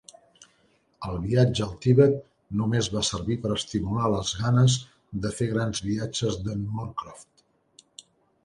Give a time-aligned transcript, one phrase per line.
[1.09, 2.15] El viatge al Tibet
[2.61, 4.79] només va servir per estimular les ganes
[5.27, 7.47] de fer grans viatges de"n Moorcroft.